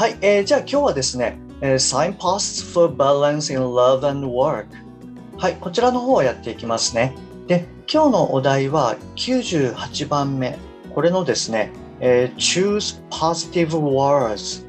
[0.00, 4.64] はい、えー、じゃあ今日はですねえー、Signposts for Balance in Love and Work
[5.36, 7.14] はい、こちらの方をやっていきますね。
[7.48, 10.56] で、今日のお題は98番目。
[10.94, 14.64] これのですね、えー、Choose Positive Words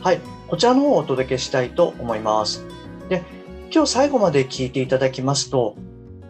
[0.00, 2.66] はい、こちらの方をお届けしたいと思います。
[3.08, 3.22] で、
[3.72, 5.76] 今日最後まで聞いていただきますと、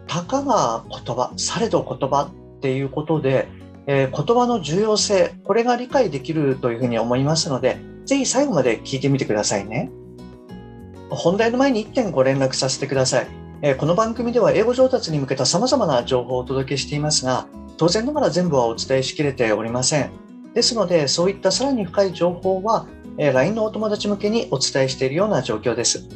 [0.05, 3.47] たかが言葉、されど言葉っていうことで、
[3.87, 9.89] えー、言葉の重要性、これが理解できるというふうに思いますので、ぜひ最後まで聞いてみてくださいね。
[11.09, 13.27] 本題の前に1点ご連絡させてください。
[13.61, 20.11] えこの番組では英語上達に向けた様々な情報をお届けしていますが、当然ながら全部はお伝えしきれておりません。
[20.53, 22.87] ですので、そういったさらに深い情報は、
[23.17, 26.07] え LINE のお友達向けにお伝えしているような状況です。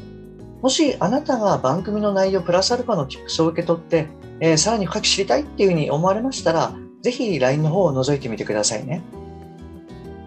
[0.61, 4.07] もしあなたが番組の内容プラスアルファの Tips を受け取って、
[4.39, 9.03] え、さらに深く知りたいっていうふうに思われましたら、ぜひ LINE の方を覗いてみてくださいね。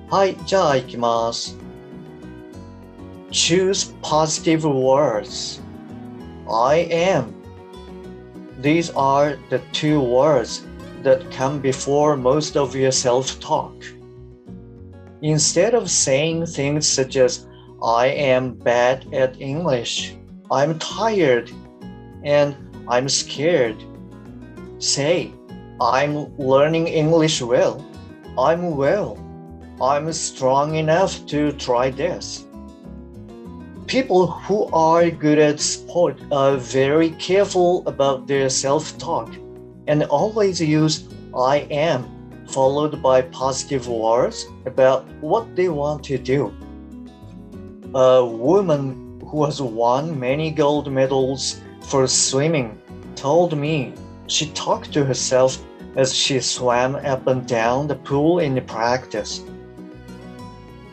[0.09, 1.57] はい、じゃあ行きます。
[3.31, 5.61] Choose positive words.
[6.47, 7.33] I am.
[8.61, 10.63] These are the two words
[11.03, 13.73] that come before most of your self talk.
[15.21, 17.47] Instead of saying things such as,
[17.83, 20.15] I am bad at English,
[20.51, 21.51] I'm tired,
[22.23, 22.55] and
[22.87, 23.83] I'm scared,
[24.79, 25.31] say,
[25.81, 27.83] I'm learning English well,
[28.37, 29.17] I'm well,
[29.82, 32.44] I'm strong enough to try this
[33.90, 39.34] people who are good at sport are very careful about their self talk
[39.88, 42.06] and always use I am
[42.46, 46.54] followed by positive words about what they want to do.
[47.92, 52.80] A woman who has won many gold medals for swimming
[53.16, 53.92] told me
[54.28, 55.58] she talked to herself
[55.96, 59.42] as she swam up and down the pool in practice.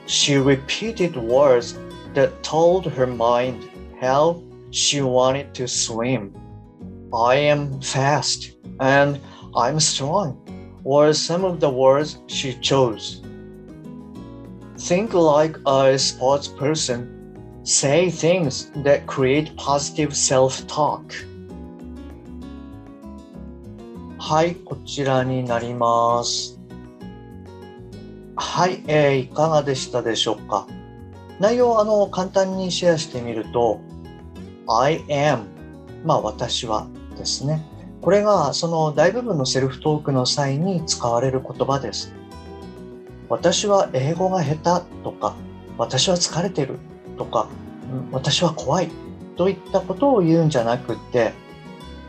[0.07, 1.79] She repeated words
[2.15, 3.69] that told her mind
[4.01, 6.35] how she wanted to swim.
[7.15, 9.21] I am fast and
[9.55, 10.43] I'm strong
[10.85, 13.23] were some of the words she chose.
[14.79, 17.19] Think like a sports person.
[17.65, 21.13] Say things that create positive self-talk.
[24.19, 26.56] はい、こちらになります。
[28.58, 30.66] はい、えー、いかがでしたでしょうか？
[31.40, 33.80] 内容をあの簡単にシェアしてみると
[34.68, 35.44] I am
[36.04, 37.64] まあ私はですね。
[38.02, 42.12] これがその大部分のセルフトークの際に使われる言葉です。
[43.30, 45.36] 私は英語が下手とか
[45.78, 46.80] 私は疲れてる
[47.16, 47.50] とか
[48.12, 48.90] 私は怖い
[49.36, 51.32] といったことを言うんじゃなくて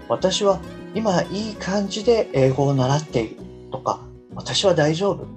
[0.08, 0.60] 私は
[0.94, 3.37] 今いい感じで英語を習っている
[3.70, 4.00] とか
[4.34, 5.37] 私は大丈夫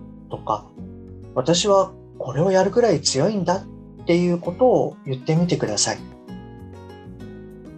[1.36, 6.00] 私はこれをやるくらい強いんだっていうことを言ってみてください。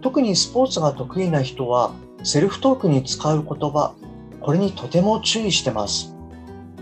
[0.02, 3.94] 特にスポーツが得意な人はセルフトークに使う言葉、
[4.40, 6.14] これにとても注意してます。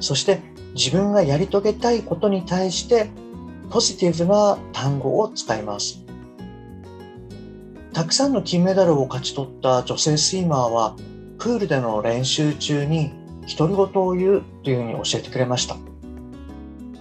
[0.00, 0.40] そして
[0.74, 3.10] 自分がやり遂げたいことに対して
[3.70, 6.04] ポジティブな単語を使います。
[7.92, 10.96] たくさんの金メダルを勝ち取った女性スイマーは
[11.38, 13.12] プールでの練習中に
[13.58, 15.76] 独り言を言うというふうに教えてくれました。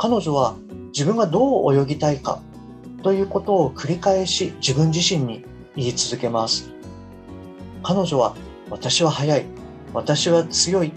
[0.02, 0.56] 彼女は
[0.88, 2.42] 自分がどう泳ぎたいか
[3.04, 5.46] ということを繰り返し自分自身に
[5.76, 6.72] 言い続けます。
[7.84, 8.36] 彼女は
[8.72, 9.46] 私は速い、
[9.94, 10.92] 私は強い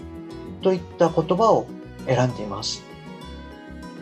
[0.63, 1.67] といった言葉を
[2.07, 2.81] 選んでいます。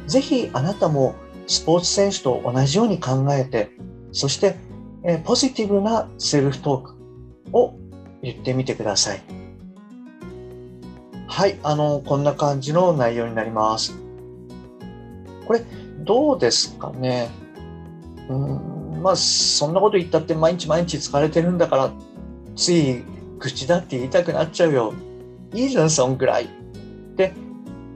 [0.08, 1.16] ぜひあなたも
[1.48, 3.72] スポーツ選手と同じように考えて、
[4.14, 4.56] そして
[5.26, 6.96] ポジティブなセルフトーク
[7.52, 7.76] を
[8.22, 9.22] 言ってみてください。
[11.28, 14.02] はい、あの、こんな感じの内容になります。
[15.54, 15.64] これ、
[16.04, 17.30] どうですかね？
[18.28, 21.92] うん、まあ、そんなこと言ったって毎日毎日疲れてるんだから、
[22.56, 23.04] つい
[23.38, 24.94] 口だって言いたくなっちゃうよ。
[25.54, 26.46] いいじゃん、そんぐらい。
[26.46, 26.48] っ
[27.16, 27.34] て、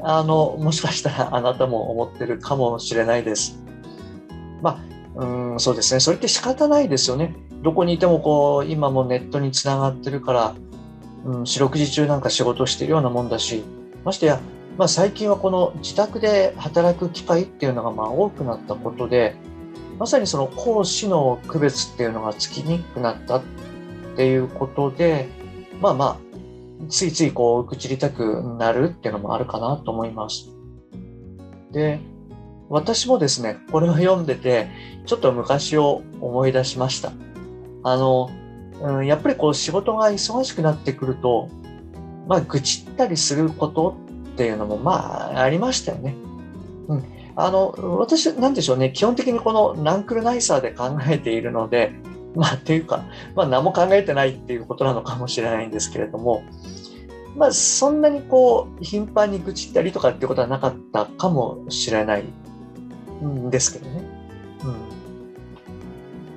[0.02, 3.60] あの、もしかしたらあなたも思ってるかもしれないです。
[4.62, 4.80] ま
[5.16, 6.00] あ、うん、そうですね。
[6.00, 7.36] それって仕方ないですよね。
[7.64, 10.56] どこにいてもこう、今もネットにつながってるから、
[11.26, 13.64] うん、四六時中なんか仕事してるようなもんだし、
[14.04, 14.40] ましてや、
[14.78, 19.36] まあ、最近はこの自宅で働く機会っていうのがまあ多くなったことで
[20.00, 23.44] まさにその講師の区別っていうのがつきにくくなったっ
[24.16, 25.28] ていうことで、
[25.82, 30.50] まあまあ、ついついこう、愚痴りたくなるっていうのもあるかなと思います。
[31.72, 32.00] で、
[32.70, 34.70] 私もですね、これを読んでて、
[35.06, 37.12] ちょっと昔を思い出しました。
[37.84, 38.30] あの、
[38.82, 41.50] うん、やっぱりこう仕事が忙しくなってくると、
[42.28, 43.98] まあ、愚痴ったりすること
[44.38, 46.16] っていうのも、まあ、ありましたよね。
[46.88, 47.04] うん。
[47.36, 51.92] あの、私、なんでしょうね、基本的にこのナンクルナイサーで考えているので、
[52.36, 53.04] まあ、っていうか、
[53.36, 56.44] まあ、何も考えてないっていうことなのかもしれないんですけれども、
[57.36, 62.26] まあ、そんなにこう、頻繁に愚痴ったりとかっていうことはなかったかもしれない
[63.24, 64.04] んですけどね。
[64.64, 64.76] うん。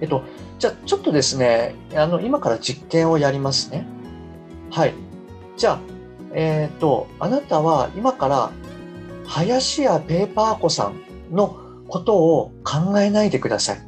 [0.01, 0.23] えっと、
[0.59, 3.87] じゃあ、ちょっとですね、あの、今から実験をやりますね。
[4.71, 4.95] はい。
[5.59, 5.81] じゃあ、
[6.35, 8.51] えっ、ー、と、あなたは今から、
[9.27, 11.57] 林家ペーパー子さんの
[11.89, 13.79] ことを考えないでください。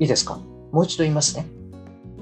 [0.00, 0.40] いいですか？
[0.72, 1.46] もう一度言いますね。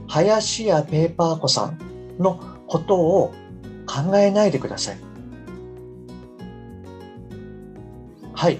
[0.09, 1.79] 林家ペーパー子さん
[2.19, 3.35] のことを
[3.87, 4.99] 考えないでください。
[8.35, 8.59] はい。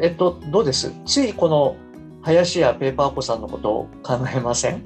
[0.00, 0.92] えっと、どうです？
[1.04, 1.76] ついこの
[2.22, 4.82] 林家ペーパー子さんのことを考えません？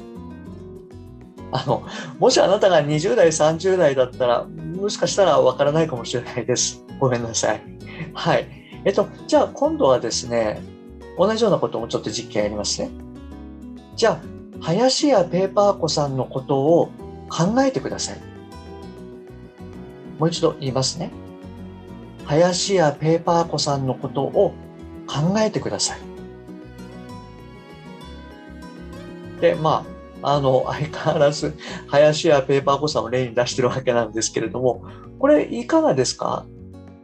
[1.53, 1.87] あの、
[2.19, 4.47] もしあなたが20代、30代だったら、
[4.87, 6.85] もしかしたらわからないかもしれないです。
[7.01, 7.63] ごめんなさい。
[8.15, 8.47] はい。
[8.85, 10.63] えっと、じゃあ今度はですね、
[11.19, 12.91] 同じようなこともちょっと実験やりますね。
[13.97, 14.21] じゃあ、
[14.61, 16.93] 林家ペーパー子さんのことを
[17.29, 18.21] 考えてください。
[20.21, 21.11] もう一度言いますね。
[22.27, 24.55] 林家ペーパー子さんのことを
[25.09, 25.99] 考えてください。
[29.41, 31.55] で、まあ、あの、相変わらず、
[31.89, 34.85] 林家ペーパー子さんを例に出してるわけなんですけれども、
[35.19, 36.47] これいかがですか？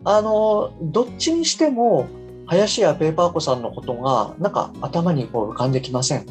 [0.05, 2.07] あの、どっちにしても、
[2.47, 6.27] 林家ペーパー子さんのことが、なんか頭にこう浮かんできません？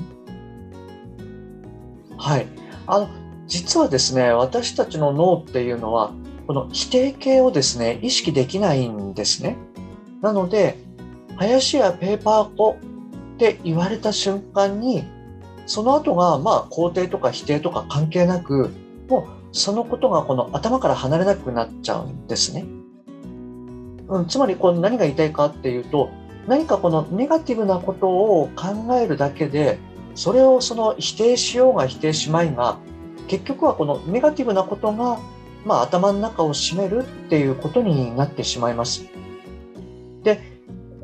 [2.18, 2.48] はい。
[2.88, 3.10] あの、
[3.48, 6.12] 実はですね、私たちの脳っていうのは、
[6.48, 9.56] この否定形をですね、意識できないんですね。
[10.22, 10.78] なので、
[11.38, 12.78] 林家ペーパー子
[13.36, 15.04] って言われた瞬間に、
[15.66, 18.72] その後がまあ肯定とか否定とか関係なく、
[19.08, 22.66] もうそのことがこの頭から離れなくなっちゃうんですね。
[24.08, 26.10] うん、つまりこう何が言いたいかっていうと、
[26.48, 29.78] 何かこのネガティブなことを考えるだけで、
[30.16, 32.78] それをその否定しようが否定しまいが、
[33.28, 35.19] 結局はこのネガティブなことが、
[35.66, 39.06] まあ、頭の中を占めるっていうことになってしまいます。
[40.24, 40.42] で、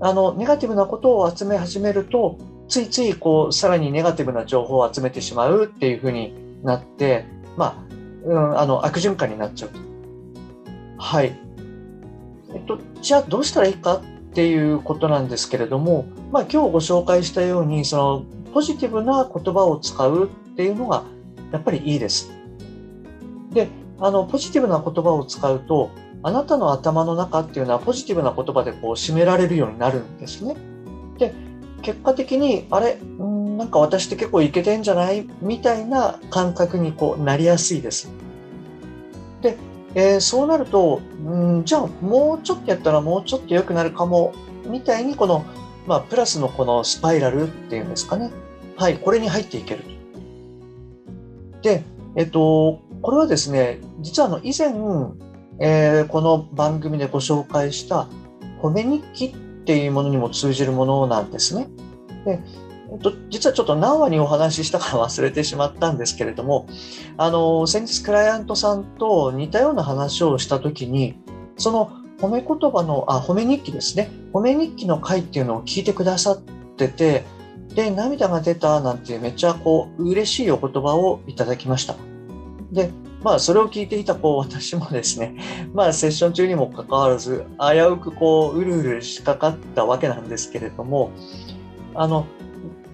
[0.02, 6.34] あの、ネガティブなことを集め始めると、ついついこう、さらにネガティブな情報を集めてしまうっていうふうに
[6.64, 7.26] なって、
[7.56, 9.80] まあ、うん、あの、悪循環になっちゃうと。
[10.98, 11.38] はい。
[12.54, 14.02] えっと、じゃあどうしたらいいかっ
[14.34, 21.04] ていうことなんですけれども、まあ今日ご紹介したように、そのポジティブな言葉を使うっていうのが
[21.52, 22.32] やっぱりいいです。
[23.54, 23.68] で、
[24.00, 25.92] あの、ポジティブな言葉を使うと、
[26.24, 30.56] あなたの頭の中っていうのはポジティブな言葉でこう締められるようになるんですね。
[31.18, 31.34] で、
[31.82, 32.98] 結果的に、あれ、
[33.58, 35.28] なんか私って結構いけてんじゃない？
[35.42, 38.10] みたいな感覚にこうなりやすいです。
[39.42, 39.58] で、
[39.96, 44.34] えー、そうなると、んじゃあもうちょっとやったらもうちょっと良くなるかも、
[44.66, 45.46] みたいにこの、
[45.88, 48.32] まあ、プラスのこのスパイラルっていうんですかね。
[48.76, 49.84] はい、これに入っていける。
[51.62, 51.84] で、
[52.16, 54.70] えっと、これはですね、実はあの以前、
[55.60, 58.08] えー、この番組でご紹介した
[58.62, 59.36] 褒め日記っ
[59.68, 61.68] ていうものにも通じるものなんですね。
[62.26, 62.40] で
[62.90, 66.68] えっと、実はちょっと何話にお話ししたか忘れてしまったんですけれども、
[67.18, 71.20] あの、先日クライアントさんと似たような話をしたときに、
[71.58, 74.10] その褒め言葉の、あ、褒め日記ですね。
[74.34, 76.38] 褒め日記の回っていうのを聞いてくださっ
[76.78, 77.26] てて、
[77.76, 81.96] で、涙が出たなんてめっちゃこう、嬉しいお言葉をいただきました。
[82.72, 82.90] で、
[83.28, 85.36] まあ、それを聞いていたこう私もですね、
[85.76, 91.12] まあ、セッション中にもかかわらず、危うくこう、うるうるしかかったわけなんですけれども、
[91.94, 92.26] あの、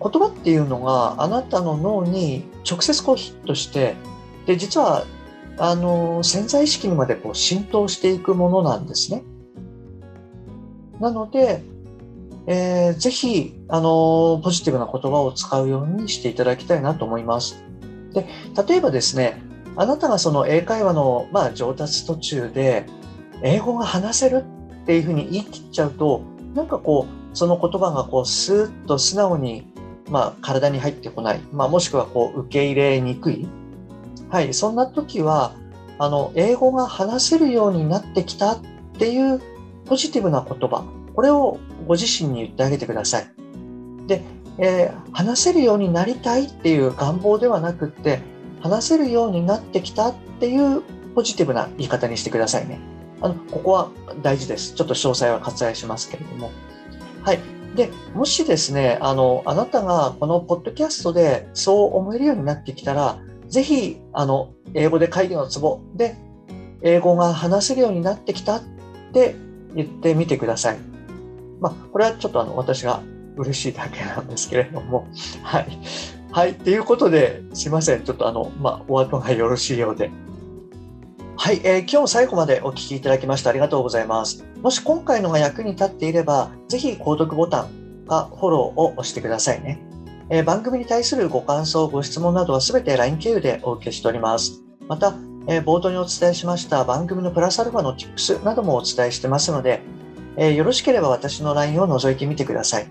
[0.01, 3.93] 言葉っていうのがあなたの脳に直接こうヒットして、
[4.47, 5.05] で、実は、
[5.59, 9.23] あの、潜在意識にまでこう浸透していくものなんですね。
[10.99, 11.61] なので、
[12.47, 17.63] えー、ぜひ、あの、ポジティブな言葉を使うようにしていただきたいなと思います。
[18.13, 18.27] で、
[18.67, 22.85] 例えばですね、あなたがその英会話の、まあ、上達途中で、
[23.41, 24.43] 英語が話せる
[24.83, 26.21] っていうふうに言い切っちゃうと、
[26.53, 29.67] なんかこう、その言葉がこう、スーッと素直に、
[30.09, 31.41] まあ、体に入ってこない。
[31.51, 33.47] まあ、もしくはこう、受け入れにくい。
[34.29, 35.53] はい、そんな時は、
[35.97, 38.61] あの、英語が話せるようになってきたっ
[38.97, 39.41] ていう
[39.85, 43.31] ポジティブな言葉、これをご自身に言ってあげてください。
[44.07, 44.21] で、
[44.57, 48.19] えー、話せるようになりたいっていう願望ではなくって
[48.63, 50.81] 話せるようになってきたっていう
[51.13, 52.79] ポジティブな言い方にしてくださいね。
[53.19, 53.89] あのここは
[54.21, 54.73] 大事です。
[54.73, 56.49] ちょっと詳細は割愛しますけれども。
[57.23, 57.39] はい。
[57.75, 66.15] で、もしですね、あの、あなたがこのポッドキャストでそう思えるようになってきたら、ぜひ、あの、英語で会議のツボで、
[66.83, 68.61] 英語が話せるようになってきたっ
[69.11, 69.35] て
[69.75, 70.77] 言ってみてください。
[71.59, 73.01] まあ、これはちょっとあの、私が
[73.35, 75.07] 嬉しいだけなんですけれども、
[75.43, 75.67] はい。
[76.33, 76.55] はい。
[76.55, 78.03] ということで、すいません。
[78.03, 80.09] ちょっとあの、まあ、お後がよろしいようで。
[81.37, 84.43] はい、えー、今日も最後までお聞きいただきましてありがとうございます。
[84.63, 89.79] もし今回のが役に立っていれば、ぜひ購読ボタンかフォローを押してくださいね。
[90.31, 94.63] えー、番組に対するご感想、ご質問などはすべて LINE 経由でお受けしております。
[94.87, 95.13] また、
[95.47, 99.83] えー、冒頭にお伝えしました番組のプラスアルファの Tips などもお伝えしてますので、
[100.37, 102.87] えー、よろしければ私の LINE を覗いてみてください。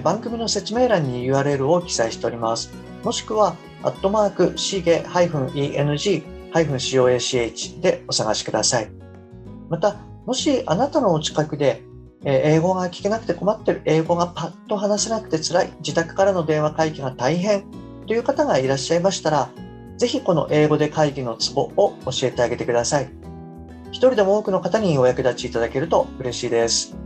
[0.00, 2.72] 番組の説明欄に URL を記載しております。
[3.04, 5.30] もしくは、アットマーク、しげ -eng
[6.52, 8.90] -coach でお探しください。
[9.68, 11.82] また、もしあなたのお近くで、
[12.24, 17.64] 英語が聞けなくて困ってる、英語がパッと話せなくて辛い、自宅からの電話会議が大変
[18.06, 19.48] という方がいらっしゃいましたら、
[19.96, 23.08] ぜひこの英語で会議のツボを教えてあげてください。
[23.90, 27.05] 一人でも多くの方にお役立ちいただけると嬉しいです。